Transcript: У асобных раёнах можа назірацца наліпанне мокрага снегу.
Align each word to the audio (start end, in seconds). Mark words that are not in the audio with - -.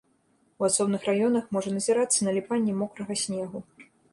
У 0.63 0.65
асобных 0.67 1.03
раёнах 1.09 1.45
можа 1.57 1.75
назірацца 1.75 2.19
наліпанне 2.31 2.73
мокрага 2.81 3.13
снегу. 3.27 3.59